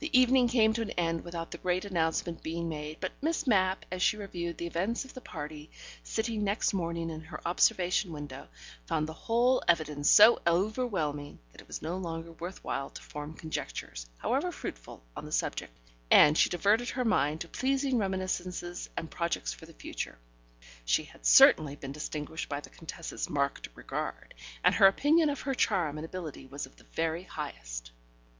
[0.00, 3.86] The evening came to an end without the great announcement being made, but Miss Mapp,
[3.92, 5.70] as she reviewed the events of the party,
[6.02, 8.48] sitting next morning in her observation window,
[8.86, 13.34] found the whole evidence so overwhelming that it was no longer worth while to form
[13.34, 15.78] conjectures, however fruitful, on the subject,
[16.10, 20.18] and she diverted her mind to pleasing reminiscences and projects for the future.
[20.84, 24.34] She had certainly been distinguished by the Contessa's marked regard,
[24.64, 27.92] and her opinion of her charm and ability was of the very highest.